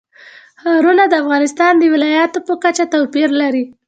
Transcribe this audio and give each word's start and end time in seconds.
ښارونه 0.61 1.03
د 1.07 1.13
افغانستان 1.23 1.73
د 1.77 1.83
ولایاتو 1.93 2.39
په 2.47 2.53
کچه 2.63 2.83
توپیر 2.93 3.29
لري. 3.41 3.63